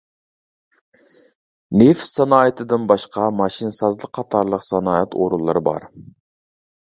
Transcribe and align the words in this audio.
نېفىت 1.81 2.01
سانائىتىدىن 2.11 2.87
باشقا 2.93 3.27
ماشىنىسازلىق 3.43 4.13
قاتارلىق 4.19 4.65
سانائەت 4.71 5.21
ئورۇنلىرى 5.21 5.65
بار. 5.71 5.89